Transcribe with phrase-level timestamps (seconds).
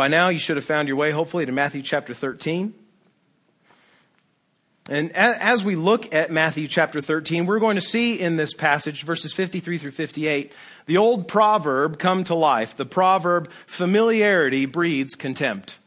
[0.00, 2.72] By now, you should have found your way, hopefully, to Matthew chapter 13.
[4.88, 9.02] And as we look at Matthew chapter 13, we're going to see in this passage,
[9.02, 10.52] verses 53 through 58,
[10.86, 12.78] the old proverb come to life.
[12.78, 15.78] The proverb, familiarity breeds contempt.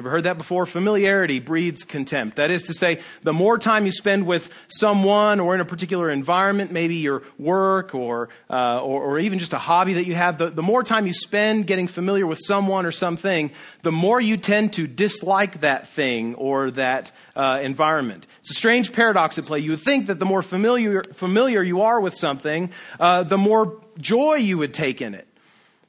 [0.00, 0.64] Ever heard that before?
[0.64, 2.36] Familiarity breeds contempt.
[2.36, 6.08] That is to say, the more time you spend with someone or in a particular
[6.08, 10.38] environment, maybe your work or, uh, or, or, even just a hobby that you have,
[10.38, 13.50] the, the more time you spend getting familiar with someone or something,
[13.82, 18.26] the more you tend to dislike that thing or that uh, environment.
[18.38, 19.58] It's a strange paradox at play.
[19.58, 23.78] You would think that the more familiar, familiar you are with something, uh, the more
[23.98, 25.28] joy you would take in it.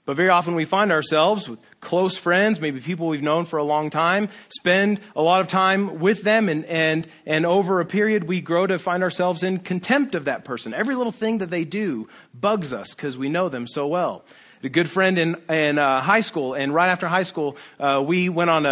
[0.03, 3.63] But very often we find ourselves with close friends, maybe people we've known for a
[3.63, 8.23] long time, spend a lot of time with them, and, and, and over a period
[8.23, 10.73] we grow to find ourselves in contempt of that person.
[10.73, 14.23] Every little thing that they do bugs us because we know them so well.
[14.63, 18.29] A good friend in, in uh, high school, and right after high school, uh, we
[18.29, 18.69] went on a,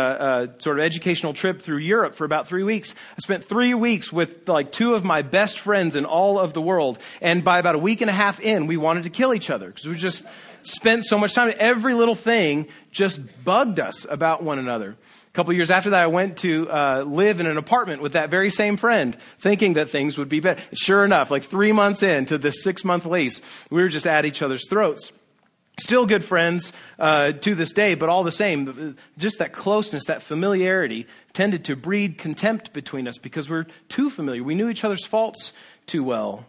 [0.58, 2.94] a, sort of educational trip through Europe for about three weeks.
[3.18, 6.62] I spent three weeks with like two of my best friends in all of the
[6.62, 9.50] world, and by about a week and a half in, we wanted to kill each
[9.50, 10.26] other because we just
[10.62, 11.54] spent so much time.
[11.58, 14.96] Every little thing just bugged us about one another.
[15.30, 18.30] A couple years after that, I went to uh, live in an apartment with that
[18.30, 20.62] very same friend, thinking that things would be better.
[20.74, 24.44] Sure enough, like three months into this six month lease, we were just at each
[24.44, 25.12] other's throats.
[25.80, 30.22] Still good friends uh, to this day, but all the same, just that closeness, that
[30.22, 34.44] familiarity tended to breed contempt between us because we're too familiar.
[34.44, 35.53] We knew each other's faults
[35.85, 36.45] too well.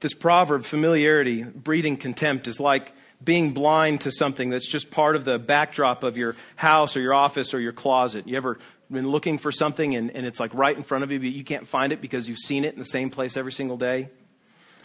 [0.00, 5.24] This proverb, familiarity, breeding contempt, is like being blind to something that's just part of
[5.24, 8.26] the backdrop of your house or your office or your closet.
[8.26, 8.58] You ever
[8.90, 11.44] been looking for something and, and it's like right in front of you, but you
[11.44, 14.10] can't find it because you've seen it in the same place every single day?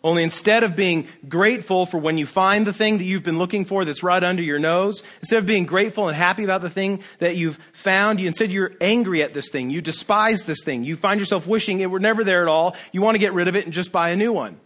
[0.04, 3.66] Only instead of being grateful for when you find the thing that you've been looking
[3.66, 7.04] for that's right under your nose, instead of being grateful and happy about the thing
[7.18, 9.70] that you've found, you, instead you're angry at this thing.
[9.70, 10.84] You despise this thing.
[10.84, 12.76] You find yourself wishing it were never there at all.
[12.92, 14.60] You want to get rid of it and just buy a new one.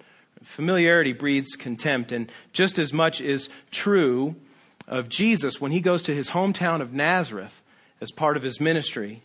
[0.43, 4.35] Familiarity breeds contempt, and just as much is true
[4.87, 7.63] of Jesus when he goes to his hometown of Nazareth
[8.01, 9.23] as part of his ministry.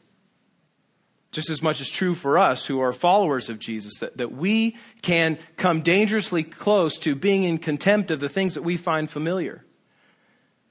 [1.31, 4.77] Just as much is true for us who are followers of Jesus, that, that we
[5.03, 9.65] can come dangerously close to being in contempt of the things that we find familiar,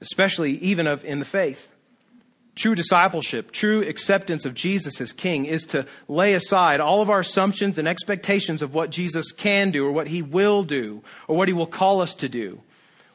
[0.00, 1.68] especially even of in the faith.
[2.56, 7.20] True discipleship, true acceptance of Jesus as King is to lay aside all of our
[7.20, 11.46] assumptions and expectations of what Jesus can do or what he will do or what
[11.46, 12.60] he will call us to do.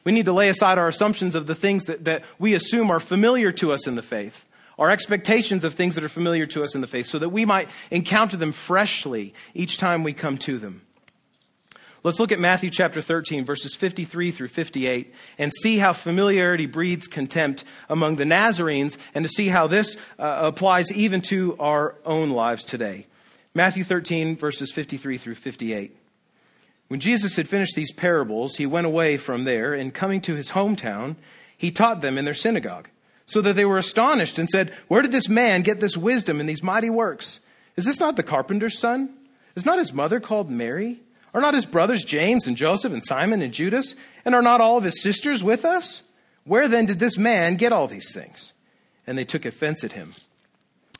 [0.02, 3.00] We need to lay aside our assumptions of the things that, that we assume are
[3.00, 4.46] familiar to us in the faith,
[4.78, 7.44] our expectations of things that are familiar to us in the faith, so that we
[7.44, 10.82] might encounter them freshly each time we come to them.
[12.04, 17.06] Let's look at Matthew chapter 13, verses 53 through 58, and see how familiarity breeds
[17.06, 22.30] contempt among the Nazarenes, and to see how this uh, applies even to our own
[22.30, 23.06] lives today.
[23.54, 25.96] Matthew 13, verses 53 through 58.
[26.88, 30.50] When Jesus had finished these parables, he went away from there, and coming to his
[30.50, 31.16] hometown,
[31.56, 32.90] he taught them in their synagogue,
[33.26, 36.48] so that they were astonished and said, Where did this man get this wisdom and
[36.48, 37.40] these mighty works?
[37.76, 39.14] Is this not the carpenter's son?
[39.54, 41.00] Is not his mother called Mary?
[41.32, 43.94] Are not his brothers James and Joseph and Simon and Judas?
[44.24, 46.02] And are not all of his sisters with us?
[46.44, 48.52] Where then did this man get all these things?
[49.06, 50.14] And they took offense at him.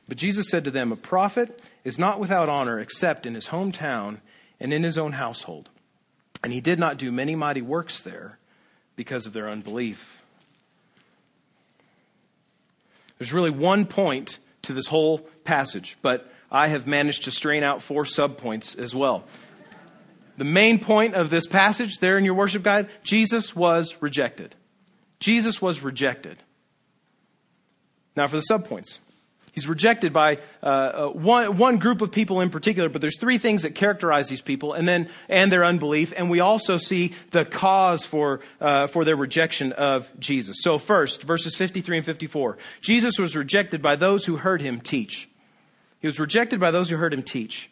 [0.08, 4.18] But Jesus said to them, A prophet is not without honor except in his hometown
[4.58, 5.70] and in his own household.
[6.42, 8.38] And he did not do many mighty works there
[8.96, 10.22] because of their unbelief.
[13.18, 17.82] There's really one point to this whole passage, but I have managed to strain out
[17.82, 19.24] four subpoints as well
[20.36, 24.56] the main point of this passage there in your worship guide Jesus was rejected.
[25.20, 26.42] Jesus was rejected.
[28.16, 28.98] Now, for the subpoints.
[29.54, 33.62] He's rejected by uh, one, one group of people in particular, but there's three things
[33.62, 38.04] that characterize these people, and then and their unbelief, and we also see the cause
[38.04, 40.56] for uh, for their rejection of Jesus.
[40.60, 45.28] So, first, verses 53 and 54, Jesus was rejected by those who heard him teach.
[46.00, 47.70] He was rejected by those who heard him teach.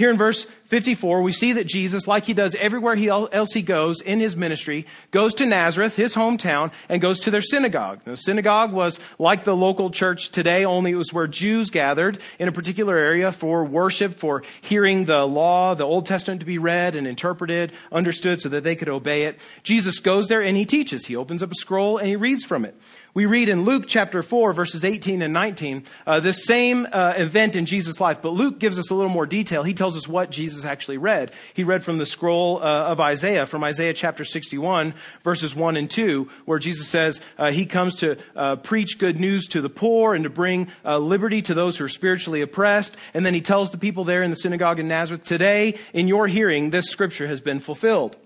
[0.00, 3.60] Here in verse 54, we see that Jesus, like he does everywhere he, else he
[3.60, 8.00] goes in his ministry, goes to Nazareth, his hometown, and goes to their synagogue.
[8.06, 12.48] The synagogue was like the local church today, only it was where Jews gathered in
[12.48, 16.96] a particular area for worship, for hearing the law, the Old Testament to be read
[16.96, 19.38] and interpreted, understood so that they could obey it.
[19.64, 21.04] Jesus goes there and he teaches.
[21.04, 22.74] He opens up a scroll and he reads from it.
[23.12, 27.56] We read in Luke chapter 4, verses 18 and 19, uh, this same uh, event
[27.56, 29.64] in Jesus' life, but Luke gives us a little more detail.
[29.64, 31.32] He tells us what Jesus actually read.
[31.52, 35.90] He read from the scroll uh, of Isaiah, from Isaiah chapter 61, verses 1 and
[35.90, 40.14] 2, where Jesus says uh, he comes to uh, preach good news to the poor
[40.14, 42.96] and to bring uh, liberty to those who are spiritually oppressed.
[43.12, 46.28] And then he tells the people there in the synagogue in Nazareth, Today, in your
[46.28, 48.16] hearing, this scripture has been fulfilled.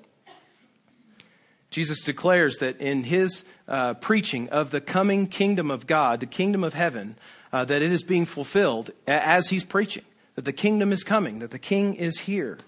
[1.74, 6.62] Jesus declares that in his uh, preaching of the coming kingdom of God, the kingdom
[6.62, 7.16] of heaven,
[7.52, 10.04] uh, that it is being fulfilled as he's preaching,
[10.36, 12.58] that the kingdom is coming, that the king is here.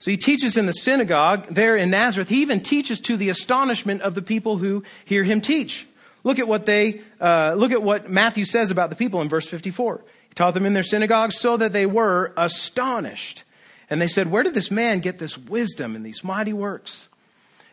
[0.00, 2.28] So he teaches in the synagogue there in Nazareth.
[2.28, 5.86] He even teaches to the astonishment of the people who hear him teach.
[6.24, 9.46] Look at what they uh, look at what Matthew says about the people in verse
[9.46, 10.02] 54.
[10.28, 13.44] He taught them in their synagogues so that they were astonished.
[13.88, 17.08] And they said, Where did this man get this wisdom and these mighty works?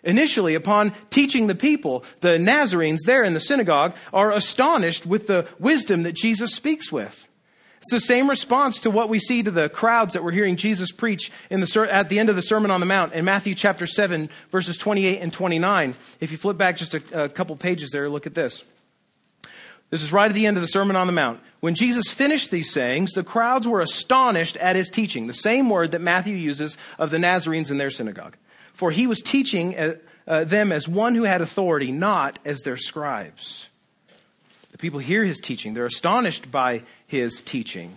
[0.03, 5.47] Initially, upon teaching the people, the Nazarenes there in the synagogue are astonished with the
[5.59, 7.27] wisdom that Jesus speaks with.
[7.79, 10.91] It's the same response to what we see to the crowds that were hearing Jesus
[10.91, 14.29] preach the, at the end of the Sermon on the Mount in Matthew chapter 7,
[14.49, 15.95] verses 28 and 29.
[16.19, 18.65] If you flip back just a, a couple pages there, look at this.
[19.91, 21.39] This is right at the end of the Sermon on the Mount.
[21.61, 25.91] When Jesus finished these sayings, the crowds were astonished at his teaching, the same word
[25.91, 28.35] that Matthew uses of the Nazarenes in their synagogue
[28.79, 29.95] for he was teaching uh,
[30.25, 33.67] uh, them as one who had authority, not as their scribes.
[34.71, 37.93] The people hear his teaching, they're astonished by his teaching.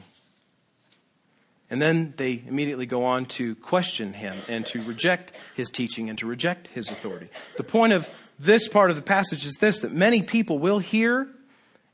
[1.70, 6.18] And then they immediately go on to question him and to reject his teaching and
[6.18, 7.28] to reject his authority.
[7.56, 11.28] The point of this part of the passage is this that many people will hear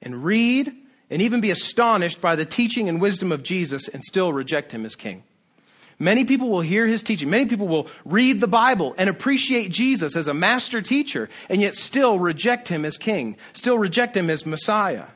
[0.01, 0.75] and read
[1.11, 4.87] and even be astonished by the teaching and wisdom of Jesus and still reject him
[4.87, 5.25] as king.
[5.99, 7.29] Many people will hear his teaching.
[7.29, 11.75] Many people will read the Bible and appreciate Jesus as a master teacher and yet
[11.75, 15.07] still reject him as king, still reject him as Messiah.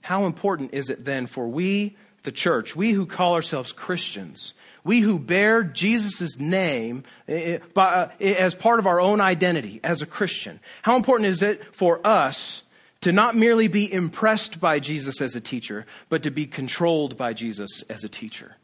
[0.00, 5.00] How important is it then for we, the church, we who call ourselves Christians, we
[5.00, 10.06] who bear Jesus' name eh, eh, eh, as part of our own identity as a
[10.06, 12.62] Christian, how important is it for us
[13.02, 17.34] to not merely be impressed by Jesus as a teacher, but to be controlled by
[17.34, 18.56] Jesus as a teacher?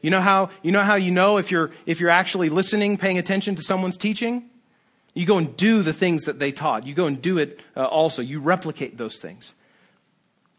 [0.00, 3.18] You know how you know how you know if you're if you're actually listening, paying
[3.18, 4.48] attention to someone's teaching?
[5.12, 6.86] You go and do the things that they taught.
[6.86, 8.22] You go and do it uh, also.
[8.22, 9.52] You replicate those things.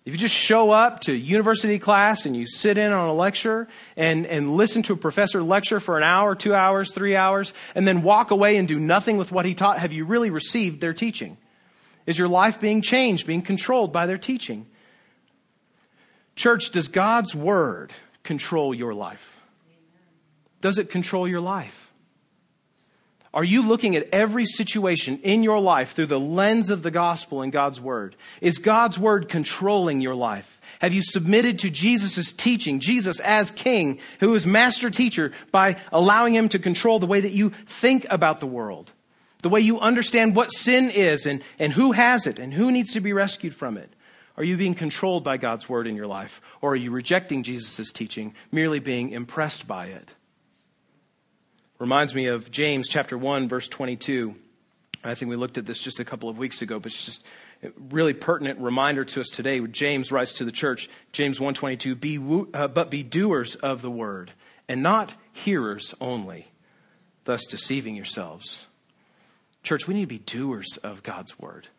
[0.04, 3.68] If you just show up to university class and you sit in on a lecture
[3.96, 7.88] and, and listen to a professor lecture for an hour, two hours, three hours, and
[7.88, 10.94] then walk away and do nothing with what he taught, have you really received their
[10.94, 11.38] teaching?
[12.08, 14.66] Is your life being changed, being controlled by their teaching?
[16.36, 17.92] Church, does God's word
[18.24, 19.31] control your life?
[20.62, 21.92] Does it control your life?
[23.34, 27.42] Are you looking at every situation in your life through the lens of the gospel
[27.42, 28.18] and God's word?
[28.42, 30.60] Is God's word controlling your life?
[30.80, 36.36] Have you submitted to Jesus' teaching, Jesus as king, who is master teacher, by allowing
[36.36, 38.92] him to control the way that you think about the world,
[39.44, 42.92] the way you understand what sin is and, and who has it and who needs
[42.94, 43.94] to be rescued from it?
[44.36, 46.42] Are you being controlled by God's word in your life?
[46.62, 50.16] Or are you rejecting Jesus' teaching, merely being impressed by it?
[51.82, 54.36] Reminds me of James chapter 1, verse 22.
[55.04, 57.24] I think we looked at this just a couple of weeks ago, but it's just
[57.64, 59.60] a really pertinent reminder to us today.
[59.62, 62.20] James writes to the church, James 1:22, be
[62.54, 64.34] uh, but be doers of the word
[64.68, 66.52] and not hearers only,
[67.24, 68.68] thus deceiving yourselves.
[69.64, 71.70] Church, we need to be doers of God's word.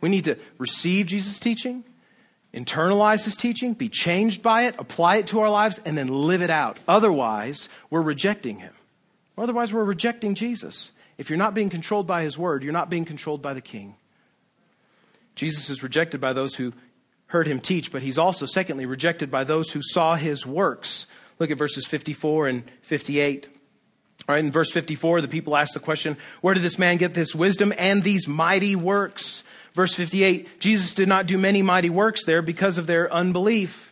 [0.00, 1.82] We need to receive Jesus' teaching,
[2.54, 6.40] internalize his teaching, be changed by it, apply it to our lives, and then live
[6.40, 6.78] it out.
[6.86, 8.74] Otherwise, we're rejecting him.
[9.38, 10.90] Otherwise, we're rejecting Jesus.
[11.18, 13.96] If you're not being controlled by his word, you're not being controlled by the king.
[15.34, 16.72] Jesus is rejected by those who
[17.26, 21.06] heard him teach, but he's also, secondly, rejected by those who saw his works.
[21.38, 23.48] Look at verses 54 and 58.
[24.28, 27.14] All right, in verse 54, the people ask the question, Where did this man get
[27.14, 29.42] this wisdom and these mighty works?
[29.74, 33.89] Verse 58 Jesus did not do many mighty works there because of their unbelief.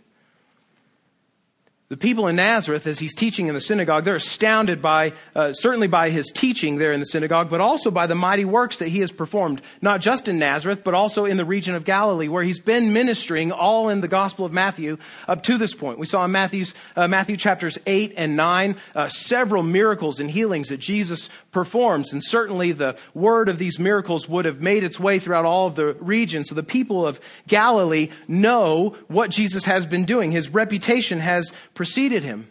[1.90, 5.86] The people in Nazareth, as he's teaching in the synagogue, they're astounded by, uh, certainly
[5.86, 9.00] by his teaching there in the synagogue, but also by the mighty works that he
[9.00, 12.60] has performed, not just in Nazareth, but also in the region of Galilee, where he's
[12.60, 15.98] been ministering all in the Gospel of Matthew up to this point.
[15.98, 20.68] We saw in Matthew's, uh, Matthew chapters 8 and 9 uh, several miracles and healings
[20.68, 25.18] that Jesus performs, and certainly the word of these miracles would have made its way
[25.18, 26.44] throughout all of the region.
[26.44, 30.32] So the people of Galilee know what Jesus has been doing.
[30.32, 32.48] His reputation has preceded him.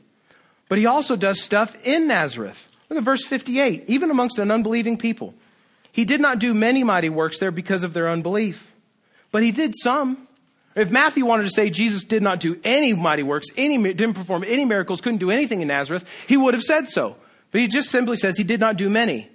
[0.69, 2.69] But he also does stuff in Nazareth.
[2.89, 3.84] Look at verse 58.
[3.88, 5.34] Even amongst an unbelieving people,
[5.91, 8.74] he did not do many mighty works there because of their unbelief.
[9.31, 10.29] But he did some.
[10.75, 14.46] If Matthew wanted to say Jesus did not do any mighty works, any, didn't perform
[14.48, 17.17] any miracles, couldn't do anything in Nazareth, he would have said so.
[17.51, 19.29] But he just simply says he did not do many.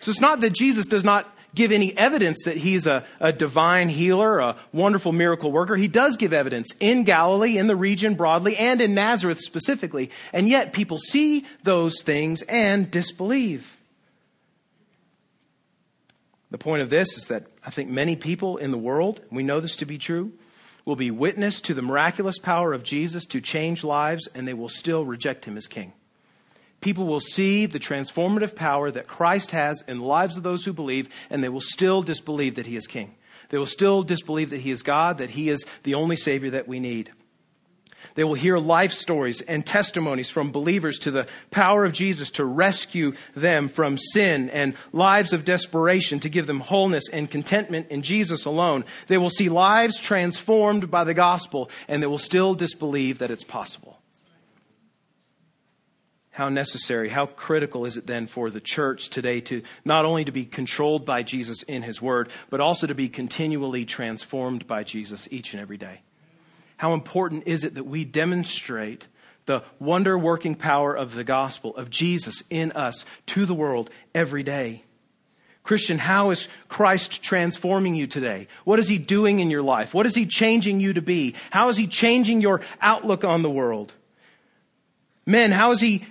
[0.00, 3.88] So it's not that Jesus does not give any evidence that he's a, a divine
[3.88, 5.76] healer, a wonderful miracle worker.
[5.76, 10.10] He does give evidence in Galilee, in the region broadly, and in Nazareth specifically.
[10.32, 13.76] And yet people see those things and disbelieve.
[16.50, 19.60] The point of this is that I think many people in the world, we know
[19.60, 20.32] this to be true,
[20.84, 24.68] will be witness to the miraculous power of Jesus to change lives, and they will
[24.68, 25.92] still reject him as king
[26.80, 30.72] people will see the transformative power that Christ has in the lives of those who
[30.72, 33.14] believe, and they will still disbelieve that he is king.
[33.50, 36.68] They will still disbelieve that he is God, that he is the only Savior that
[36.68, 37.10] we need.
[38.14, 42.44] They will hear life stories and testimonies from believers to the power of Jesus to
[42.44, 48.02] rescue them from sin and lives of desperation, to give them wholeness and contentment in
[48.02, 48.84] Jesus alone.
[49.06, 53.44] They will see lives transformed by the gospel, and they will still disbelieve that it's
[53.44, 53.99] possible
[56.40, 60.32] how necessary, how critical is it then for the church today to not only to
[60.32, 65.28] be controlled by Jesus in his word, but also to be continually transformed by Jesus
[65.30, 66.00] each and every day?
[66.78, 69.06] How important is it that we demonstrate
[69.44, 74.42] the wonder working power of the gospel, of Jesus in us to the world every
[74.42, 74.82] day?
[75.62, 78.48] Christian, how is Christ transforming you today?
[78.64, 79.92] What is he doing in your life?
[79.92, 81.34] What is he changing you to be?
[81.50, 83.92] How is he changing your outlook on the world?
[85.26, 86.06] Men, how is he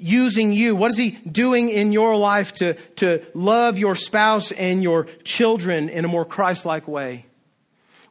[0.00, 0.74] using you?
[0.74, 5.88] What is He doing in your life to, to love your spouse and your children
[5.88, 7.26] in a more Christ like way?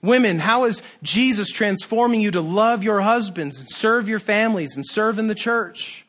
[0.01, 4.86] Women, how is Jesus transforming you to love your husbands and serve your families and
[4.88, 6.05] serve in the church?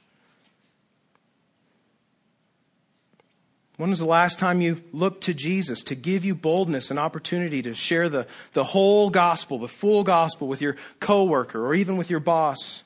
[3.80, 7.62] When was the last time you looked to Jesus to give you boldness and opportunity
[7.62, 12.10] to share the, the whole gospel, the full gospel with your coworker or even with
[12.10, 12.82] your boss?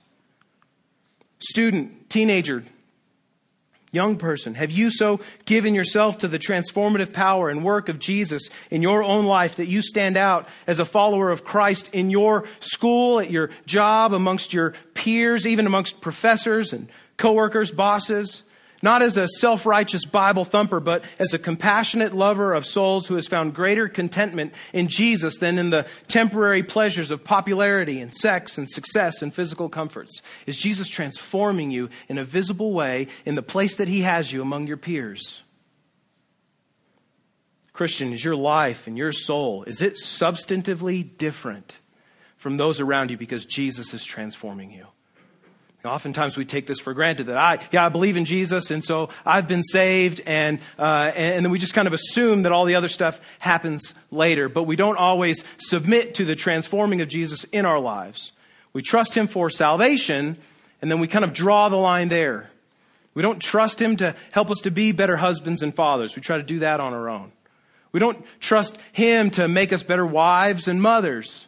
[1.40, 2.62] Student, teenager,
[3.94, 8.48] Young person, have you so given yourself to the transformative power and work of Jesus
[8.68, 12.44] in your own life that you stand out as a follower of Christ in your
[12.58, 18.42] school, at your job, amongst your peers, even amongst professors and coworkers, bosses?
[18.84, 23.14] Not as a self righteous Bible thumper, but as a compassionate lover of souls who
[23.14, 28.58] has found greater contentment in Jesus than in the temporary pleasures of popularity and sex
[28.58, 30.20] and success and physical comforts?
[30.46, 34.42] Is Jesus transforming you in a visible way in the place that He has you
[34.42, 35.42] among your peers?
[37.72, 41.78] Christian, is your life and your soul, is it substantively different
[42.36, 44.86] from those around you because Jesus is transforming you?
[45.84, 49.10] Oftentimes we take this for granted that I, yeah, I believe in Jesus, and so
[49.26, 52.74] I've been saved, and, uh, and then we just kind of assume that all the
[52.74, 57.66] other stuff happens later, but we don't always submit to the transforming of Jesus in
[57.66, 58.32] our lives.
[58.72, 60.38] We trust Him for salvation,
[60.80, 62.48] and then we kind of draw the line there.
[63.12, 66.16] We don't trust Him to help us to be better husbands and fathers.
[66.16, 67.30] We try to do that on our own.
[67.92, 71.46] We don't trust Him to make us better wives and mothers.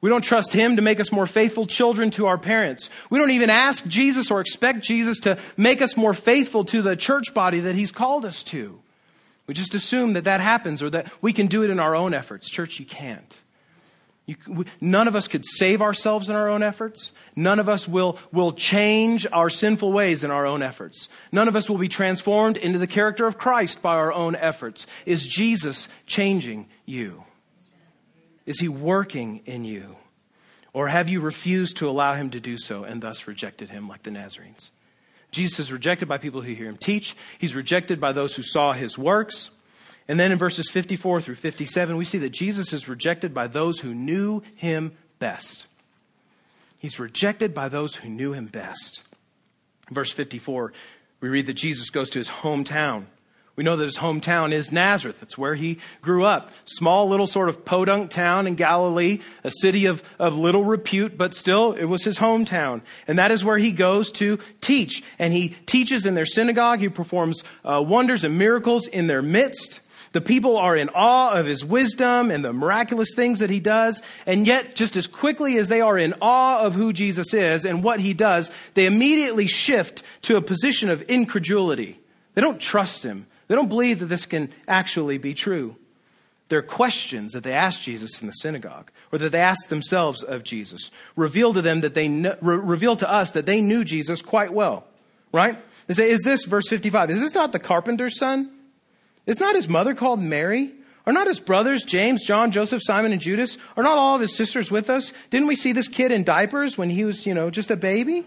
[0.00, 2.90] We don't trust Him to make us more faithful children to our parents.
[3.10, 6.96] We don't even ask Jesus or expect Jesus to make us more faithful to the
[6.96, 8.78] church body that He's called us to.
[9.46, 12.14] We just assume that that happens or that we can do it in our own
[12.14, 12.50] efforts.
[12.50, 13.40] Church, you can't.
[14.26, 14.34] You,
[14.80, 17.12] none of us could save ourselves in our own efforts.
[17.36, 21.08] None of us will, will change our sinful ways in our own efforts.
[21.30, 24.88] None of us will be transformed into the character of Christ by our own efforts.
[25.06, 27.22] Is Jesus changing you?
[28.46, 29.96] Is he working in you?
[30.72, 34.04] Or have you refused to allow him to do so and thus rejected him like
[34.04, 34.70] the Nazarenes?
[35.32, 37.16] Jesus is rejected by people who hear him teach.
[37.38, 39.50] He's rejected by those who saw his works.
[40.08, 43.80] And then in verses 54 through 57, we see that Jesus is rejected by those
[43.80, 45.66] who knew him best.
[46.78, 49.02] He's rejected by those who knew him best.
[49.90, 50.72] Verse 54,
[51.20, 53.06] we read that Jesus goes to his hometown
[53.56, 55.22] we know that his hometown is Nazareth.
[55.22, 56.50] It's where he grew up.
[56.66, 61.34] Small little sort of podunk town in Galilee, a city of, of little repute, but
[61.34, 62.82] still it was his hometown.
[63.08, 65.02] And that is where he goes to teach.
[65.18, 66.80] And he teaches in their synagogue.
[66.80, 69.80] He performs uh, wonders and miracles in their midst.
[70.12, 74.02] The people are in awe of his wisdom and the miraculous things that he does.
[74.26, 77.82] And yet, just as quickly as they are in awe of who Jesus is and
[77.82, 81.98] what he does, they immediately shift to a position of incredulity.
[82.34, 83.26] They don't trust him.
[83.48, 85.76] They don't believe that this can actually be true.
[86.48, 90.44] Their questions that they ask Jesus in the synagogue, or that they ask themselves of
[90.44, 94.52] Jesus, reveal to them that they re- reveal to us that they knew Jesus quite
[94.52, 94.86] well.
[95.32, 95.58] Right?
[95.86, 97.10] They say, "Is this verse fifty-five?
[97.10, 98.50] Is this not the carpenter's son?
[99.26, 100.72] Is not his mother called Mary?
[101.04, 104.34] Are not his brothers, James, John, Joseph, Simon, and Judas, are not all of his
[104.34, 105.12] sisters with us?
[105.30, 108.24] Didn't we see this kid in diapers when he was, you know, just a baby?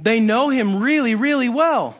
[0.00, 1.96] They know him really, really well.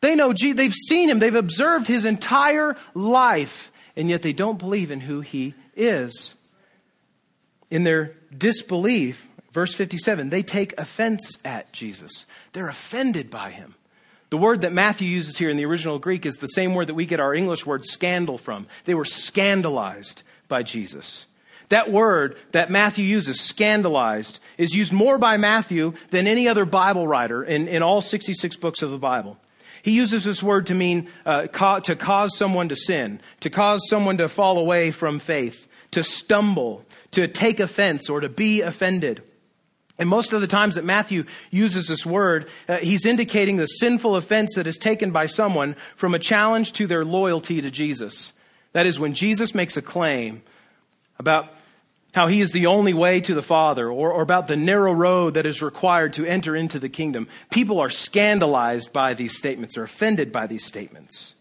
[0.00, 4.58] They know, Jesus, they've seen him, they've observed his entire life, and yet they don't
[4.58, 6.34] believe in who he is.
[7.70, 12.26] In their disbelief, verse 57, they take offense at Jesus.
[12.52, 13.74] They're offended by him.
[14.30, 16.94] The word that Matthew uses here in the original Greek is the same word that
[16.94, 18.66] we get our English word scandal from.
[18.84, 21.24] They were scandalized by Jesus.
[21.70, 27.06] That word that Matthew uses, scandalized, is used more by Matthew than any other Bible
[27.06, 29.38] writer in, in all 66 books of the Bible.
[29.88, 33.80] He uses this word to mean uh, ca- to cause someone to sin, to cause
[33.88, 39.22] someone to fall away from faith, to stumble, to take offense, or to be offended.
[39.98, 44.14] And most of the times that Matthew uses this word, uh, he's indicating the sinful
[44.14, 48.34] offense that is taken by someone from a challenge to their loyalty to Jesus.
[48.74, 50.42] That is, when Jesus makes a claim
[51.18, 51.48] about
[52.18, 55.34] how he is the only way to the Father, or, or about the narrow road
[55.34, 59.84] that is required to enter into the kingdom, people are scandalized by these statements or
[59.84, 61.34] offended by these statements.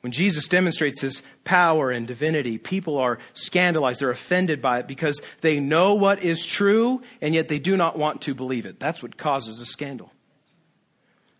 [0.00, 4.00] When Jesus demonstrates his power and divinity, people are scandalized.
[4.00, 7.96] They're offended by it because they know what is true, and yet they do not
[7.96, 8.80] want to believe it.
[8.80, 10.10] That's what causes a scandal.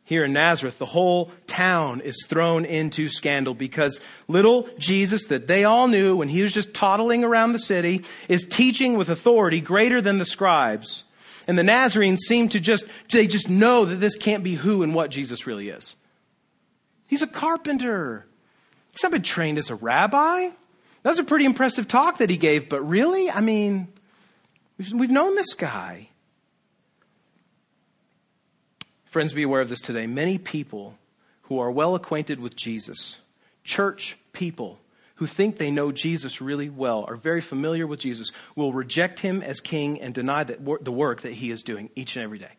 [0.06, 5.64] Here in Nazareth, the whole town is thrown into scandal because little Jesus, that they
[5.64, 10.02] all knew when he was just toddling around the city, is teaching with authority greater
[10.02, 11.04] than the scribes.
[11.46, 14.94] And the Nazarenes seem to just, they just know that this can't be who and
[14.94, 15.96] what Jesus really is.
[17.06, 18.26] He's a carpenter.
[18.92, 20.50] He's not been trained as a rabbi.
[21.02, 23.88] That was a pretty impressive talk that he gave, but really, I mean,
[24.78, 26.08] we've known this guy.
[29.14, 30.08] Friends, be aware of this today.
[30.08, 30.98] Many people
[31.42, 33.18] who are well acquainted with Jesus,
[33.62, 34.80] church people
[35.14, 39.40] who think they know Jesus really well, are very familiar with Jesus, will reject him
[39.40, 42.50] as king and deny the work that he is doing each and every day.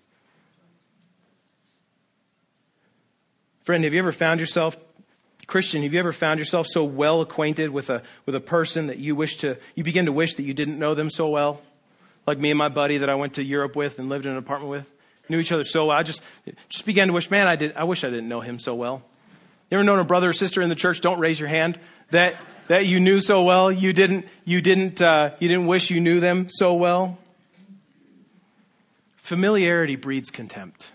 [3.65, 4.77] Friend, have you ever found yourself
[5.47, 8.97] Christian, have you ever found yourself so well acquainted with a, with a person that
[8.97, 11.61] you wish to, you begin to wish that you didn't know them so well?
[12.25, 14.37] Like me and my buddy that I went to Europe with and lived in an
[14.37, 14.94] apartment with.
[15.27, 15.97] Knew each other so well.
[15.97, 16.21] I just,
[16.69, 19.03] just began to wish, man, I did, I wish I didn't know him so well.
[19.69, 21.01] You ever known a brother or sister in the church?
[21.01, 21.79] Don't raise your hand.
[22.11, 22.35] That,
[22.67, 26.19] that you knew so well, you didn't, you didn't, uh, you didn't wish you knew
[26.19, 27.17] them so well.
[29.17, 30.85] Familiarity breeds contempt.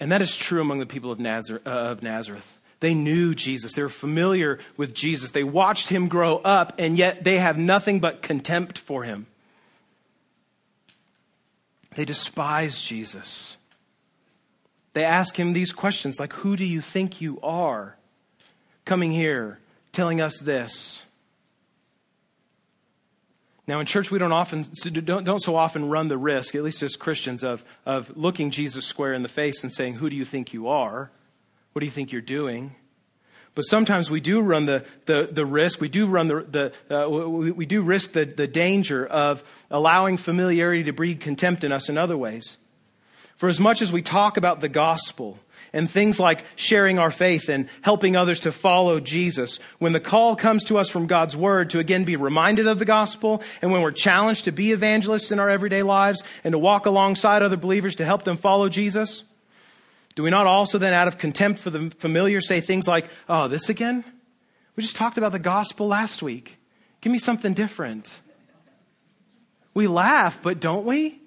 [0.00, 1.66] And that is true among the people of Nazareth.
[1.66, 2.50] Uh, of Nazareth.
[2.80, 3.74] They knew Jesus.
[3.74, 5.30] They were familiar with Jesus.
[5.30, 9.26] They watched him grow up, and yet they have nothing but contempt for him.
[11.94, 13.56] They despise Jesus.
[14.92, 17.96] They ask him these questions like, Who do you think you are?
[18.84, 19.58] Coming here,
[19.92, 21.04] telling us this.
[23.66, 26.82] Now, in church, we don't often don't, don't so often run the risk, at least
[26.82, 30.24] as Christians, of, of looking Jesus square in the face and saying, Who do you
[30.24, 31.10] think you are?
[31.72, 32.76] What do you think you're doing?
[33.54, 37.08] But sometimes we do run the, the, the risk, we do run the, the uh,
[37.08, 41.88] we, we do risk the, the danger of allowing familiarity to breed contempt in us
[41.88, 42.56] in other ways.
[43.36, 45.38] For as much as we talk about the gospel
[45.72, 50.36] and things like sharing our faith and helping others to follow Jesus, when the call
[50.36, 53.82] comes to us from God's word to again be reminded of the gospel, and when
[53.82, 57.96] we're challenged to be evangelists in our everyday lives and to walk alongside other believers
[57.96, 59.24] to help them follow Jesus,
[60.14, 63.48] do we not also then, out of contempt for the familiar, say things like, oh,
[63.48, 64.04] this again?
[64.76, 66.56] We just talked about the gospel last week.
[67.00, 68.20] Give me something different.
[69.72, 71.20] We laugh, but don't we?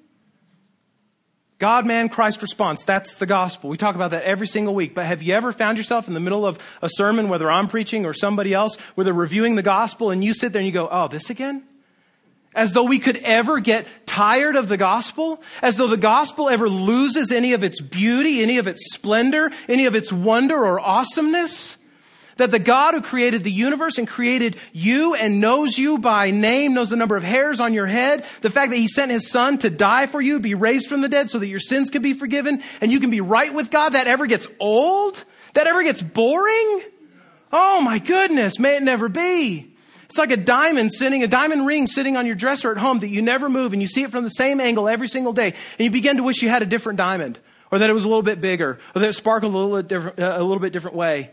[1.60, 2.86] God, man, Christ response.
[2.86, 3.70] That's the gospel.
[3.70, 4.94] We talk about that every single week.
[4.94, 8.06] But have you ever found yourself in the middle of a sermon, whether I'm preaching
[8.06, 10.88] or somebody else, where they're reviewing the gospel and you sit there and you go,
[10.90, 11.64] oh, this again?
[12.58, 15.44] As though we could ever get tired of the gospel?
[15.62, 19.86] As though the gospel ever loses any of its beauty, any of its splendor, any
[19.86, 21.78] of its wonder or awesomeness?
[22.38, 26.74] That the God who created the universe and created you and knows you by name,
[26.74, 29.60] knows the number of hairs on your head, the fact that he sent his son
[29.60, 32.14] to die for you, be raised from the dead so that your sins can be
[32.14, 35.24] forgiven and you can be right with God, that ever gets old?
[35.54, 36.82] That ever gets boring?
[37.54, 39.77] Oh my goodness, may it never be.
[40.10, 43.10] It's like a diamond sitting, a diamond ring sitting on your dresser at home that
[43.10, 45.48] you never move and you see it from the same angle every single day.
[45.48, 47.40] And you begin to wish you had a different diamond
[47.72, 50.20] or that it was a little bit bigger or that it sparkled a little, different,
[50.20, 51.32] a little bit different way.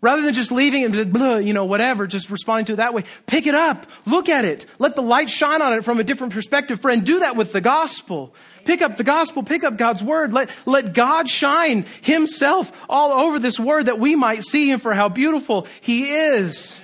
[0.00, 3.04] Rather than just leaving it, blah, you know, whatever, just responding to it that way,
[3.26, 6.34] pick it up, look at it, let the light shine on it from a different
[6.34, 6.78] perspective.
[6.78, 8.34] Friend, do that with the gospel.
[8.66, 10.34] Pick up the gospel, pick up God's word.
[10.34, 14.92] Let, let God shine himself all over this word that we might see him for
[14.92, 16.78] how beautiful he is.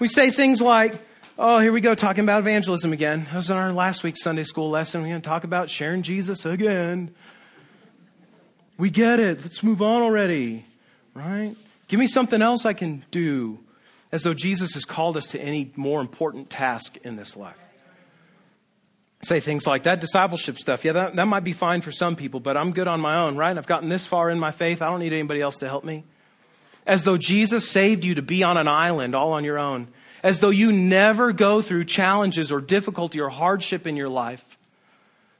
[0.00, 1.00] We say things like,
[1.38, 3.26] oh, here we go, talking about evangelism again.
[3.26, 5.02] That was in our last week's Sunday school lesson.
[5.02, 7.14] We're going to talk about sharing Jesus again.
[8.78, 9.42] We get it.
[9.42, 10.64] Let's move on already
[11.14, 11.56] right?
[11.88, 13.58] Give me something else I can do,
[14.12, 17.56] as though Jesus has called us to any more important task in this life.
[19.22, 20.84] Say things like that discipleship stuff.
[20.84, 23.36] Yeah, that, that might be fine for some people, but I'm good on my own,
[23.36, 23.56] right?
[23.56, 24.80] I've gotten this far in my faith.
[24.80, 26.04] I don't need anybody else to help me.
[26.90, 29.86] As though Jesus saved you to be on an island all on your own.
[30.24, 34.44] As though you never go through challenges or difficulty or hardship in your life.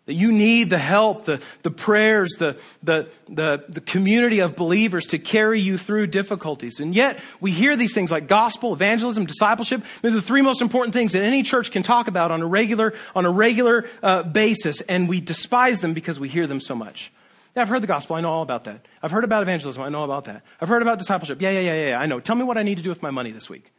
[0.07, 5.07] That you need the help, the, the prayers, the, the, the, the community of believers
[5.07, 6.79] to carry you through difficulties.
[6.79, 9.83] And yet, we hear these things like gospel, evangelism, discipleship.
[10.03, 12.95] They're the three most important things that any church can talk about on a regular,
[13.13, 17.11] on a regular uh, basis, and we despise them because we hear them so much.
[17.57, 18.17] Yeah, I've heard the gospel.
[18.17, 18.87] I know all about that.
[19.03, 19.83] I've heard about evangelism.
[19.83, 20.43] I know about that.
[20.61, 21.43] I've heard about discipleship.
[21.43, 22.01] Yeah, yeah, yeah, yeah.
[22.01, 22.21] I know.
[22.21, 23.73] Tell me what I need to do with my money this week.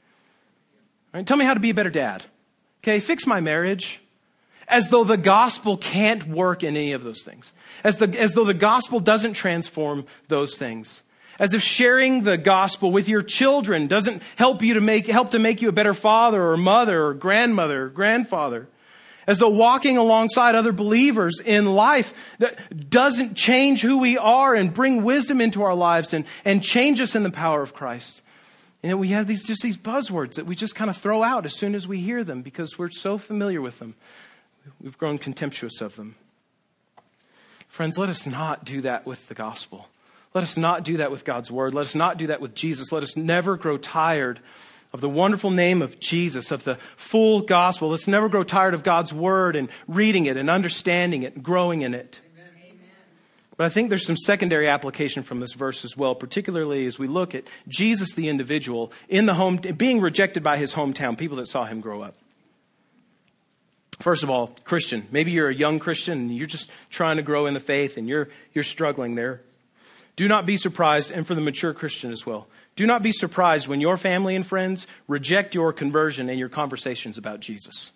[1.25, 2.23] Tell me how to be a better dad.
[2.83, 4.01] Okay, fix my marriage
[4.67, 7.51] as though the gospel can't work in any of those things,
[7.83, 11.03] as, the, as though the gospel doesn't transform those things.
[11.37, 15.39] As if sharing the gospel with your children doesn't help you to make, help to
[15.39, 18.67] make you a better father or mother or grandmother or grandfather.
[19.27, 24.73] As though walking alongside other believers in life that doesn't change who we are and
[24.73, 28.21] bring wisdom into our lives and, and change us in the power of Christ.
[28.81, 31.45] And that we have these just these buzzwords that we just kind of throw out
[31.45, 33.93] as soon as we hear them because we're so familiar with them.
[34.81, 36.15] We've grown contemptuous of them.
[37.67, 39.87] Friends, let us not do that with the gospel.
[40.33, 41.73] Let us not do that with God's word.
[41.73, 42.91] Let us not do that with Jesus.
[42.91, 44.39] Let us never grow tired
[44.93, 47.89] of the wonderful name of Jesus, of the full gospel.
[47.89, 51.81] Let's never grow tired of God's word and reading it and understanding it and growing
[51.81, 52.19] in it.
[53.57, 57.07] But I think there's some secondary application from this verse as well, particularly as we
[57.07, 61.47] look at Jesus the individual in the home being rejected by his hometown, people that
[61.47, 62.15] saw him grow up.
[63.99, 65.07] First of all, Christian.
[65.11, 68.09] Maybe you're a young Christian and you're just trying to grow in the faith and
[68.09, 69.41] you're, you're struggling there.
[70.15, 73.67] Do not be surprised, and for the mature Christian as well, do not be surprised
[73.67, 77.91] when your family and friends reject your conversion and your conversations about Jesus.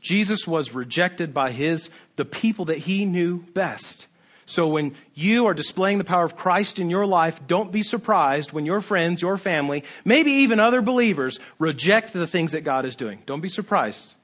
[0.00, 4.08] Jesus was rejected by his, the people that he knew best.
[4.44, 8.52] So when you are displaying the power of Christ in your life, don't be surprised
[8.52, 12.96] when your friends, your family, maybe even other believers reject the things that God is
[12.96, 13.22] doing.
[13.24, 14.16] Don't be surprised.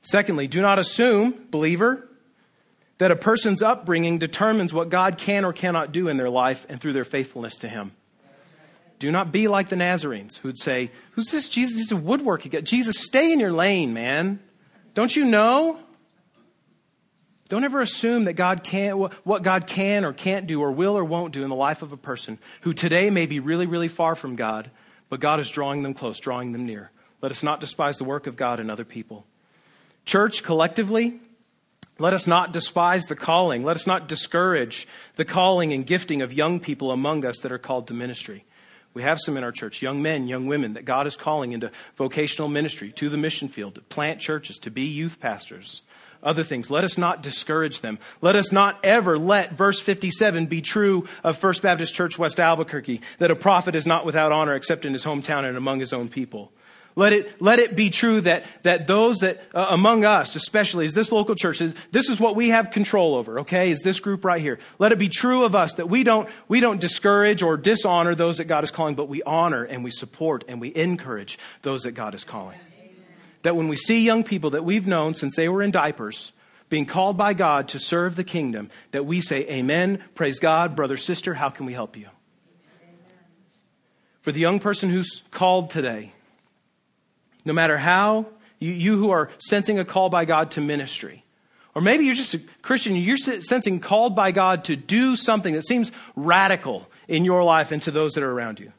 [0.00, 2.08] Secondly, do not assume, believer,
[2.98, 6.80] that a person's upbringing determines what God can or cannot do in their life and
[6.80, 7.92] through their faithfulness to Him.
[8.98, 11.76] Do not be like the Nazarenes who'd say, Who's this Jesus?
[11.76, 12.62] He's a woodworker.
[12.62, 14.38] Jesus, stay in your lane, man.
[14.94, 15.80] Don't you know?
[17.48, 21.04] Don't ever assume that God can, what God can or can't do or will or
[21.04, 24.14] won't do in the life of a person who today may be really, really far
[24.14, 24.70] from God,
[25.10, 26.90] but God is drawing them close, drawing them near.
[27.20, 29.26] Let us not despise the work of God in other people.
[30.06, 31.20] Church, collectively,
[31.98, 33.64] let us not despise the calling.
[33.64, 37.58] Let us not discourage the calling and gifting of young people among us that are
[37.58, 38.44] called to ministry.
[38.94, 41.70] We have some in our church, young men, young women, that God is calling into
[41.96, 45.82] vocational ministry, to the mission field, to plant churches, to be youth pastors,
[46.22, 46.70] other things.
[46.70, 47.98] Let us not discourage them.
[48.20, 53.00] Let us not ever let verse 57 be true of First Baptist Church West Albuquerque,
[53.18, 56.08] that a prophet is not without honor except in his hometown and among his own
[56.08, 56.52] people.
[56.94, 60.92] Let it, let it be true that, that those that, uh, among us, especially as
[60.92, 64.24] this local church, is, this is what we have control over, okay, is this group
[64.24, 64.58] right here.
[64.78, 68.38] Let it be true of us that we don't, we don't discourage or dishonor those
[68.38, 71.92] that God is calling, but we honor and we support and we encourage those that
[71.92, 72.58] God is calling.
[72.78, 72.90] Amen.
[73.42, 76.32] That when we see young people that we've known since they were in diapers,
[76.68, 80.98] being called by God to serve the kingdom, that we say, Amen, praise God, brother,
[80.98, 82.06] sister, how can we help you?
[82.06, 82.96] Amen.
[84.20, 86.12] For the young person who's called today,
[87.44, 88.26] no matter how,
[88.58, 91.24] you, you who are sensing a call by God to ministry,
[91.74, 95.66] or maybe you're just a Christian, you're sensing called by God to do something that
[95.66, 98.72] seems radical in your life and to those that are around you.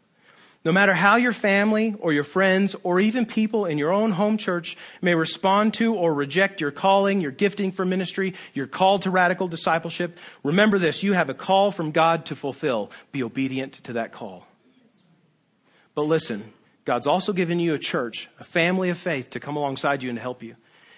[0.66, 4.38] No matter how your family or your friends or even people in your own home
[4.38, 9.12] church may respond to or reject your calling, your gifting for ministry, your call to
[9.12, 12.92] radical discipleship, remember this you have a call from God to fulfill.
[13.12, 14.48] Be obedient to that call.
[15.96, 16.54] But listen,
[16.86, 20.18] God's also given you a church, a family of faith to come alongside you and
[20.18, 20.56] to help you.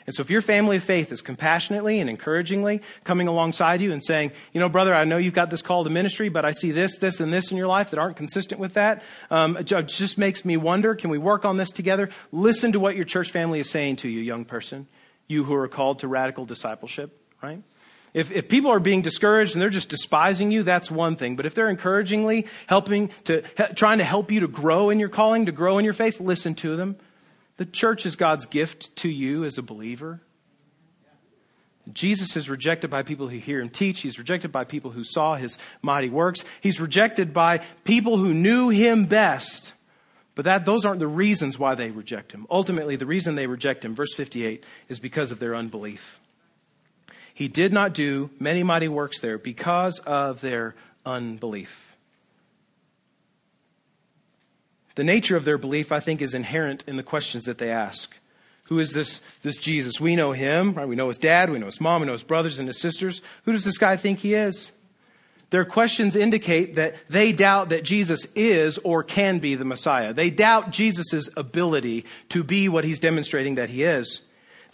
[0.07, 4.03] And so if your family of faith is compassionately and encouragingly coming alongside you and
[4.03, 6.71] saying, you know, brother, I know you've got this call to ministry, but I see
[6.71, 9.01] this, this, and this in your life that aren't consistent with that.
[9.31, 12.09] Um, it just makes me wonder, can we work on this together?
[12.31, 14.87] Listen to what your church family is saying to you, young person,
[15.27, 17.63] you who are called to radical discipleship, right?
[18.15, 21.35] If, if people are being discouraged and they're just despising you, that's one thing.
[21.35, 23.41] But if they're encouragingly helping to,
[23.75, 26.55] trying to help you to grow in your calling, to grow in your faith, listen
[26.55, 26.95] to them.
[27.57, 30.21] The church is God's gift to you as a believer.
[31.91, 33.99] Jesus is rejected by people who hear him teach.
[33.99, 36.45] He's rejected by people who saw his mighty works.
[36.61, 39.73] He's rejected by people who knew him best.
[40.35, 42.47] But that, those aren't the reasons why they reject him.
[42.49, 46.21] Ultimately, the reason they reject him, verse 58, is because of their unbelief.
[47.35, 50.73] He did not do many mighty works there because of their
[51.05, 51.97] unbelief.
[54.95, 58.15] The nature of their belief, I think, is inherent in the questions that they ask.
[58.63, 59.99] Who is this, this Jesus?
[59.99, 60.87] We know him, right?
[60.87, 63.21] We know his dad, we know his mom, we know his brothers and his sisters.
[63.43, 64.71] Who does this guy think he is?
[65.49, 70.13] Their questions indicate that they doubt that Jesus is or can be the Messiah.
[70.13, 74.21] They doubt Jesus' ability to be what he's demonstrating that he is.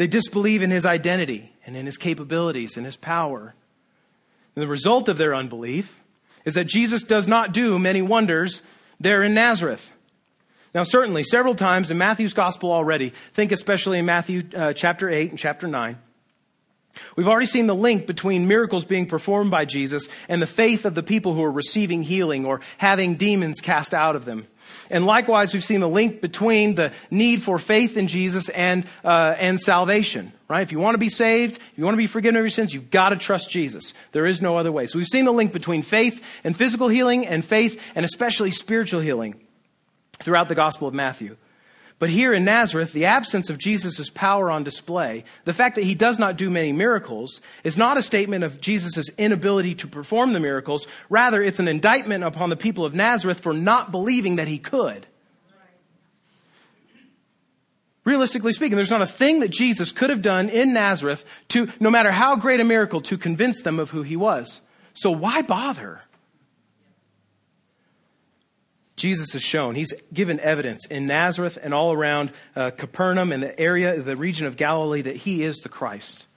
[0.02, 3.54] They disbelieve in his identity and in his capabilities and his power.
[4.56, 6.02] And the result of their unbelief
[6.44, 8.64] is that Jesus does not do many wonders
[9.00, 9.92] there in Nazareth.
[10.74, 15.30] Now, certainly, several times in Matthew's gospel already, think especially in Matthew uh, chapter 8
[15.30, 16.00] and chapter 9,
[17.16, 20.96] we've already seen the link between miracles being performed by Jesus and the faith of
[20.96, 24.48] the people who are receiving healing or having demons cast out of them.
[24.90, 29.36] And likewise, we've seen the link between the need for faith in Jesus and, uh,
[29.38, 30.62] and salvation, right?
[30.62, 32.74] If you want to be saved, if you want to be forgiven of your sins,
[32.74, 33.94] you've got to trust Jesus.
[34.12, 34.88] There is no other way.
[34.88, 39.02] So we've seen the link between faith and physical healing and faith and especially spiritual
[39.02, 39.36] healing
[40.20, 41.38] throughout the Gospel of Matthew.
[42.02, 45.94] But here in Nazareth, the absence of Jesus' power on display, the fact that he
[45.94, 50.40] does not do many miracles, is not a statement of Jesus' inability to perform the
[50.40, 50.88] miracles.
[51.12, 55.06] Rather, it's an indictment upon the people of Nazareth for not believing that he could.
[58.04, 61.92] Realistically speaking, there's not a thing that Jesus could have done in Nazareth to, no
[61.92, 64.62] matter how great a miracle, to convince them of who he was.
[64.96, 66.02] So why bother?
[69.02, 69.74] Jesus has shown.
[69.74, 74.46] He's given evidence in Nazareth and all around uh, Capernaum and the area, the region
[74.46, 76.28] of Galilee, that he is the Christ.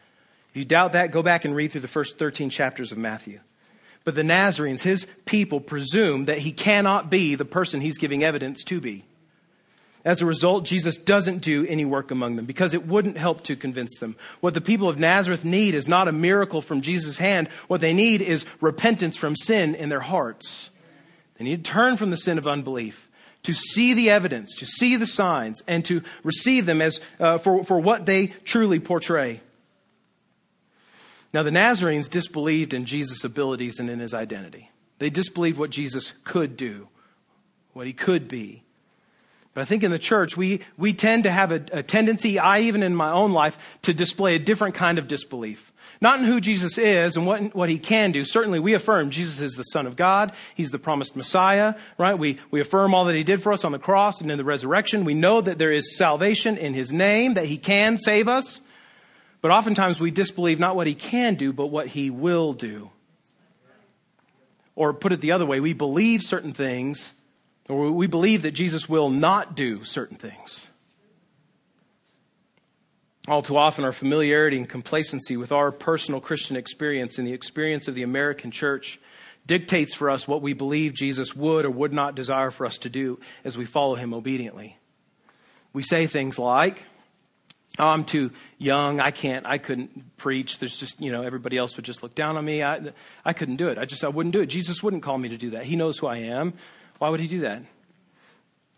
[0.48, 3.40] If you doubt that, go back and read through the first 13 chapters of Matthew.
[4.04, 8.64] But the Nazarenes, his people, presume that he cannot be the person he's giving evidence
[8.64, 9.04] to be.
[10.02, 13.56] As a result, Jesus doesn't do any work among them because it wouldn't help to
[13.56, 14.16] convince them.
[14.40, 17.48] What the people of Nazareth need is not a miracle from Jesus' hand.
[17.68, 20.70] What they need is repentance from sin in their hearts.
[21.36, 23.10] They need to turn from the sin of unbelief,
[23.42, 27.64] to see the evidence, to see the signs, and to receive them as, uh, for,
[27.64, 29.40] for what they truly portray.
[31.32, 34.70] Now, the Nazarenes disbelieved in Jesus' abilities and in his identity.
[35.00, 36.88] They disbelieved what Jesus could do,
[37.72, 38.62] what he could be.
[39.52, 42.60] But I think in the church, we, we tend to have a, a tendency, I
[42.60, 45.72] even in my own life, to display a different kind of disbelief.
[46.00, 48.24] Not in who Jesus is and what, what he can do.
[48.24, 50.32] Certainly, we affirm Jesus is the Son of God.
[50.54, 52.18] He's the promised Messiah, right?
[52.18, 54.44] We, we affirm all that he did for us on the cross and in the
[54.44, 55.04] resurrection.
[55.04, 58.60] We know that there is salvation in his name, that he can save us.
[59.40, 62.90] But oftentimes we disbelieve not what he can do, but what he will do.
[64.74, 67.14] Or put it the other way, we believe certain things,
[67.68, 70.66] or we believe that Jesus will not do certain things.
[73.26, 77.88] All too often, our familiarity and complacency with our personal Christian experience and the experience
[77.88, 79.00] of the American church
[79.46, 82.90] dictates for us what we believe Jesus would or would not desire for us to
[82.90, 84.78] do as we follow him obediently.
[85.72, 86.84] We say things like,
[87.78, 89.00] oh, I'm too young.
[89.00, 90.58] I can't, I couldn't preach.
[90.58, 92.62] There's just, you know, everybody else would just look down on me.
[92.62, 92.92] I,
[93.24, 93.78] I couldn't do it.
[93.78, 94.46] I just, I wouldn't do it.
[94.46, 95.64] Jesus wouldn't call me to do that.
[95.64, 96.52] He knows who I am.
[96.98, 97.62] Why would he do that?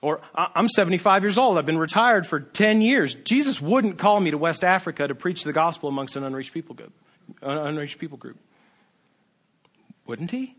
[0.03, 1.59] Or I'm 75 years old.
[1.59, 3.15] I've been retired for 10 years.
[3.15, 6.75] Jesus wouldn't call me to West Africa to preach the gospel amongst an unreached people
[6.75, 6.93] group.
[7.43, 8.39] Unreached people group.
[10.07, 10.55] Wouldn't he?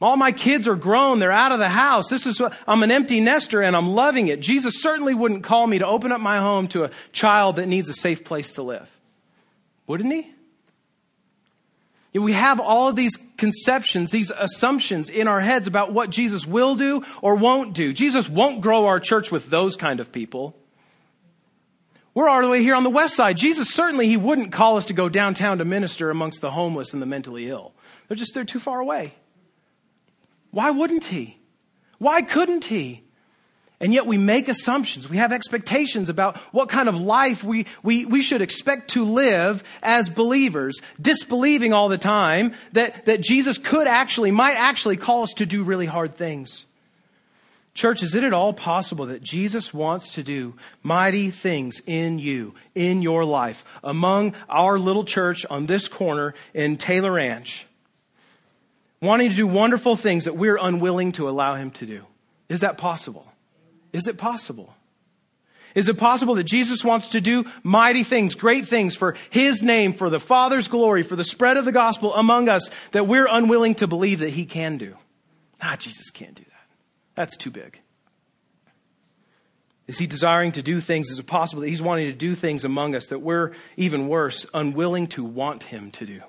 [0.00, 1.20] All my kids are grown.
[1.20, 2.08] They're out of the house.
[2.08, 4.40] This is I'm an empty nester and I'm loving it.
[4.40, 7.88] Jesus certainly wouldn't call me to open up my home to a child that needs
[7.88, 8.90] a safe place to live.
[9.86, 10.31] Wouldn't he?
[12.14, 16.74] We have all of these conceptions, these assumptions in our heads about what Jesus will
[16.74, 17.94] do or won't do.
[17.94, 20.54] Jesus won't grow our church with those kind of people.
[22.14, 23.38] We're all the way here on the west side.
[23.38, 27.00] Jesus certainly he wouldn't call us to go downtown to minister amongst the homeless and
[27.00, 27.72] the mentally ill.
[28.08, 29.14] They're just they're too far away.
[30.50, 31.38] Why wouldn't he?
[31.96, 33.04] Why couldn't he?
[33.82, 35.10] And yet we make assumptions.
[35.10, 39.64] We have expectations about what kind of life we, we, we should expect to live
[39.82, 45.32] as believers, disbelieving all the time that, that Jesus could actually, might actually call us
[45.34, 46.64] to do really hard things.
[47.74, 52.54] Church, is it at all possible that Jesus wants to do mighty things in you,
[52.76, 57.66] in your life, among our little church on this corner in Taylor Ranch?
[59.00, 62.06] Wanting to do wonderful things that we're unwilling to allow him to do.
[62.48, 63.31] Is that possible?
[63.92, 64.74] Is it possible?
[65.74, 69.92] Is it possible that Jesus wants to do mighty things, great things for His name,
[69.92, 73.74] for the Father's glory, for the spread of the gospel among us that we're unwilling
[73.76, 74.96] to believe that He can do?
[75.60, 76.66] Ah, Jesus can't do that.
[77.14, 77.80] That's too big.
[79.86, 81.10] Is he desiring to do things?
[81.10, 84.46] Is it possible that he's wanting to do things among us that we're, even worse,
[84.54, 86.22] unwilling to want him to do?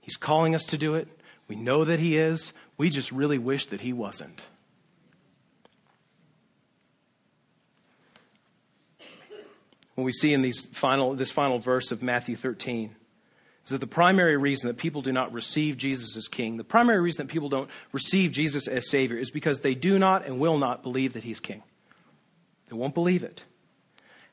[0.00, 1.08] He's calling us to do it.
[1.48, 2.52] We know that he is.
[2.76, 4.42] We just really wish that he wasn't.
[9.96, 12.94] What we see in these final, this final verse of Matthew 13
[13.64, 17.00] is that the primary reason that people do not receive Jesus as king, the primary
[17.00, 20.58] reason that people don't receive Jesus as Savior, is because they do not and will
[20.58, 21.62] not believe that He's king.
[22.68, 23.42] They won't believe it.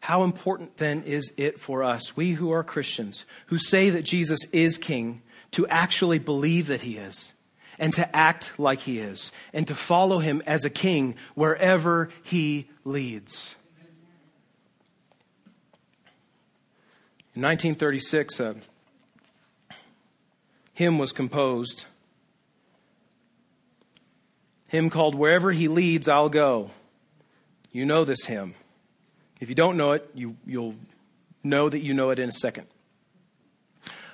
[0.02, 4.41] How important then is it for us, we who are Christians, who say that Jesus
[4.52, 5.21] is king,
[5.52, 7.32] to actually believe that He is?
[7.80, 12.69] And to act like he is, and to follow him as a king wherever he
[12.86, 13.56] leads.
[17.36, 18.56] In 1936, a
[20.74, 21.86] hymn was composed.
[24.69, 26.69] Hymn called Wherever He Leads, I'll Go.
[27.72, 28.54] You know this hymn.
[29.39, 30.76] If you don't know it, you, you'll
[31.43, 32.67] know that you know it in a second.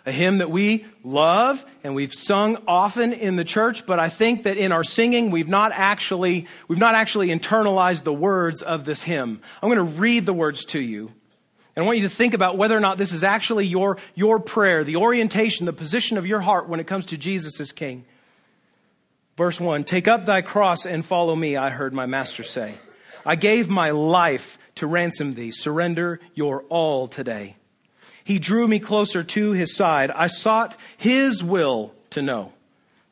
[0.05, 4.43] A hymn that we love and we've sung often in the church, but I think
[4.43, 9.03] that in our singing we've not actually we've not actually internalized the words of this
[9.03, 9.41] hymn.
[9.61, 11.11] I'm going to read the words to you
[11.75, 14.39] and I want you to think about whether or not this is actually your, your
[14.39, 18.05] prayer, the orientation, the position of your heart when it comes to Jesus as King.
[19.37, 22.75] Verse 1 Take up thy cross and follow me, I heard my master say.
[23.25, 25.51] I gave my life to ransom thee.
[25.51, 27.55] Surrender your all today.
[28.23, 30.11] He drew me closer to his side.
[30.11, 32.53] I sought his will to know.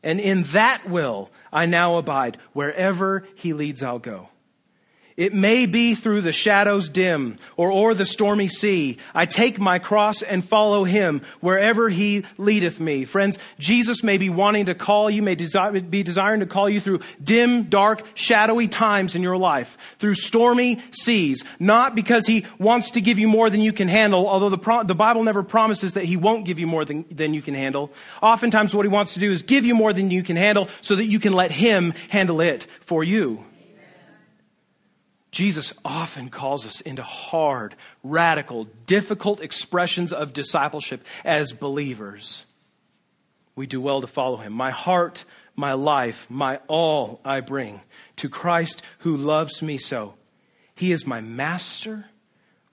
[0.03, 2.37] And in that will I now abide.
[2.53, 4.29] Wherever he leads, I'll go.
[5.17, 8.99] It may be through the shadows dim or o'er the stormy sea.
[9.15, 13.03] I take my cross and follow him wherever he leadeth me.
[13.03, 16.99] Friends, Jesus may be wanting to call you, may be desiring to call you through
[17.23, 23.01] dim, dark, shadowy times in your life, through stormy seas, not because he wants to
[23.01, 26.05] give you more than you can handle, although the, pro- the Bible never promises that
[26.05, 27.91] he won't give you more than, than you can handle.
[28.21, 30.95] Oftentimes what he wants to do is give you more than you can handle so
[30.95, 33.43] that you can let him handle it for you.
[35.31, 42.45] Jesus often calls us into hard, radical, difficult expressions of discipleship as believers.
[43.55, 44.53] We do well to follow him.
[44.53, 47.81] My heart, my life, my all I bring
[48.17, 50.15] to Christ who loves me so.
[50.75, 52.05] He is my master,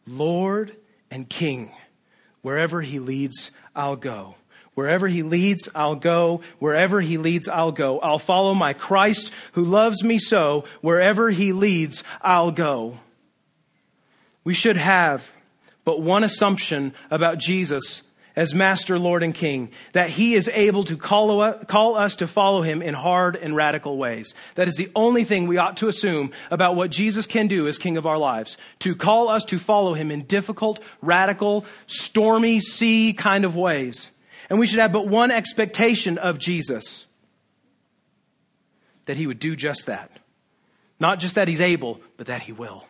[0.06, 0.76] Lord,
[1.10, 1.72] and King.
[2.42, 4.36] Wherever he leads, I'll go.
[4.74, 6.40] Wherever he leads, I'll go.
[6.58, 8.00] Wherever he leads, I'll go.
[8.00, 10.64] I'll follow my Christ who loves me so.
[10.80, 12.98] Wherever he leads, I'll go.
[14.42, 15.34] We should have
[15.84, 18.02] but one assumption about Jesus
[18.36, 22.82] as Master, Lord, and King, that He is able to call, us to follow Him
[22.82, 24.34] in hard and radical ways.
[24.56, 27.78] That is the only thing we ought to assume about what Jesus can do as
[27.78, 28.56] King of our lives.
[28.80, 34.10] To call us to follow Him in difficult, radical, stormy sea kind of ways.
[34.50, 37.06] And we should have but one expectation of Jesus
[39.06, 40.10] that he would do just that.
[41.00, 42.86] Not just that he's able, but that he will.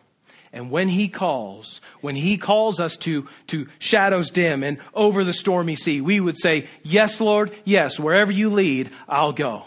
[0.53, 5.33] And when he calls, when he calls us to, to shadows dim and over the
[5.33, 9.65] stormy sea, we would say, Yes, Lord, yes, wherever you lead, I'll go.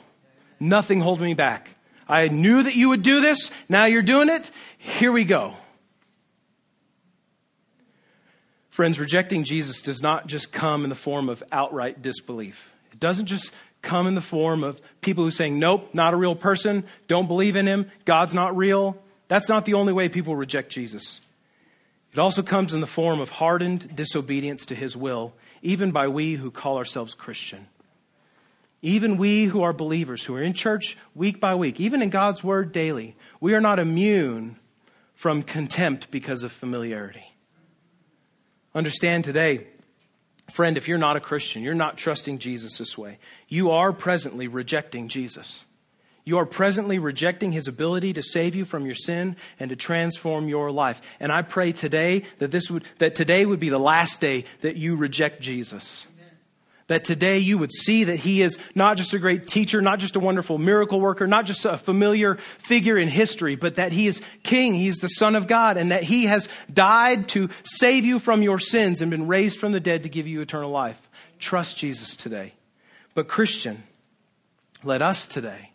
[0.58, 1.76] Nothing hold me back.
[2.08, 3.50] I knew that you would do this.
[3.68, 4.50] Now you're doing it.
[4.78, 5.54] Here we go.
[8.78, 12.72] Friends, rejecting Jesus does not just come in the form of outright disbelief.
[12.92, 16.36] It doesn't just come in the form of people who saying, nope, not a real
[16.36, 18.96] person, don't believe in him, God's not real.
[19.26, 21.20] That's not the only way people reject Jesus.
[22.12, 26.34] It also comes in the form of hardened disobedience to his will, even by we
[26.34, 27.66] who call ourselves Christian.
[28.80, 32.44] Even we who are believers, who are in church week by week, even in God's
[32.44, 34.56] word daily, we are not immune
[35.16, 37.32] from contempt because of familiarity.
[38.78, 39.66] Understand today,
[40.52, 44.46] friend, if you're not a Christian, you're not trusting Jesus this way, you are presently
[44.46, 45.64] rejecting Jesus.
[46.24, 50.46] You are presently rejecting his ability to save you from your sin and to transform
[50.46, 51.02] your life.
[51.18, 54.76] And I pray today that this would that today would be the last day that
[54.76, 56.06] you reject Jesus.
[56.88, 60.16] That today you would see that he is not just a great teacher, not just
[60.16, 64.20] a wonderful miracle worker, not just a familiar figure in history, but that he is
[64.42, 68.18] king, he is the son of God, and that he has died to save you
[68.18, 71.08] from your sins and been raised from the dead to give you eternal life.
[71.38, 72.54] Trust Jesus today.
[73.14, 73.84] But Christian,
[74.82, 75.68] let us today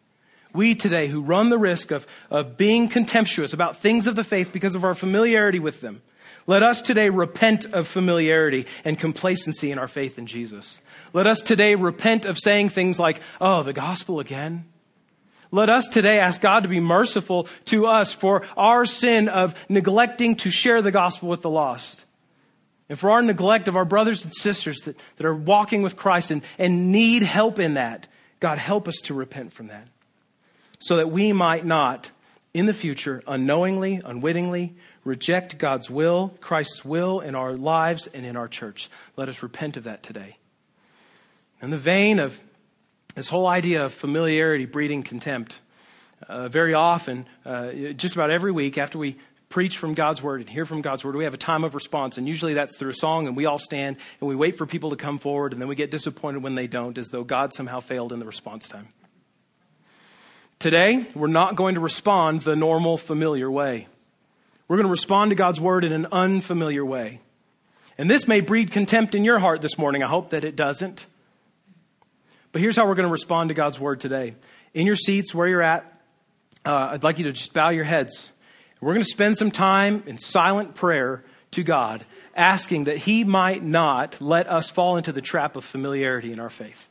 [0.54, 4.54] we today who run the risk of, of being contemptuous about things of the faith
[4.54, 6.02] because of our familiarity with them,
[6.46, 10.82] let us today repent of familiarity and complacency in our faith in Jesus.
[11.14, 14.66] Let us today repent of saying things like, oh, the gospel again.
[15.52, 20.36] Let us today ask God to be merciful to us for our sin of neglecting
[20.38, 22.06] to share the gospel with the lost.
[22.90, 26.32] And for our neglect of our brothers and sisters that, that are walking with Christ
[26.32, 28.08] and, and need help in that.
[28.40, 29.88] God, help us to repent from that
[30.80, 32.12] so that we might not,
[32.54, 38.36] in the future, unknowingly, unwittingly, reject God's will, Christ's will in our lives and in
[38.36, 38.90] our church.
[39.18, 40.38] Let us repent of that today.
[41.62, 42.40] In the vein of
[43.16, 45.60] this whole idea of familiarity breeding contempt,
[46.28, 49.18] uh, very often, uh, just about every week after we
[49.50, 52.18] preach from God's word and hear from God's word, we have a time of response.
[52.18, 54.90] And usually that's through a song, and we all stand and we wait for people
[54.90, 57.80] to come forward, and then we get disappointed when they don't, as though God somehow
[57.80, 58.88] failed in the response time.
[60.58, 63.88] Today, we're not going to respond the normal, familiar way.
[64.68, 67.20] We're going to respond to God's word in an unfamiliar way.
[67.98, 70.04] And this may breed contempt in your heart this morning.
[70.04, 71.06] I hope that it doesn't.
[72.52, 74.36] But here's how we're going to respond to God's word today.
[74.74, 75.86] In your seats, where you're at,
[76.66, 78.30] uh, I'd like you to just bow your heads.
[78.80, 82.06] We're going to spend some time in silent prayer to God,
[82.36, 86.50] asking that He might not let us fall into the trap of familiarity in our
[86.50, 86.90] faith.